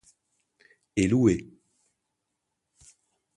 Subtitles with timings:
[0.95, 1.47] Et loué.